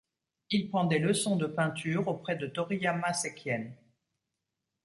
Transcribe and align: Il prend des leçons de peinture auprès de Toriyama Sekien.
Il 0.49 0.67
prend 0.67 0.85
des 0.85 0.97
leçons 0.97 1.35
de 1.35 1.45
peinture 1.45 2.07
auprès 2.07 2.35
de 2.35 2.47
Toriyama 2.47 3.13
Sekien. 3.13 3.67